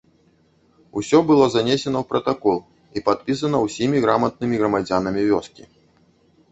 [1.01, 2.57] Усё было занесена ў пратакол
[2.99, 5.63] і падпісана ўсімі граматнымі грамадзянамі вёскі.